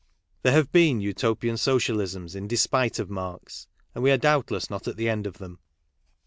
There 0.41 0.51
Have 0.53 0.71
been 0.71 0.99
Utopian 0.99 1.57
socialisms 1.57 2.35
in 2.35 2.47
despite 2.47 2.97
of 2.97 3.11
Marx; 3.11 3.67
and 3.93 4.03
we 4.03 4.09
are 4.09 4.17
doubtless 4.17 4.67
not 4.67 4.87
at 4.87 4.97
the 4.97 5.07
end 5.07 5.27
of 5.27 5.37
them. 5.37 5.59